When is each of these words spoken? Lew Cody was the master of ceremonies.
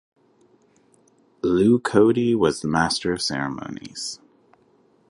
Lew 1.43 1.77
Cody 1.79 2.33
was 2.33 2.61
the 2.61 2.67
master 2.67 3.13
of 3.13 3.21
ceremonies. 3.21 4.19